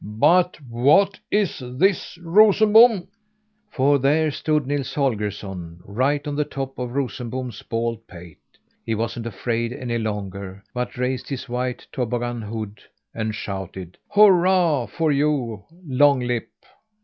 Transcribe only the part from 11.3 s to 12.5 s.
white toboggan